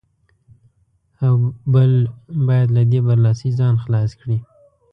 او 1.25 1.33
بل 1.73 1.91
باید 2.47 2.67
له 2.75 2.83
دې 2.91 2.99
برلاسۍ 3.07 3.49
ځان 3.59 3.75
خلاص 3.83 4.11
کړي. 4.21 4.37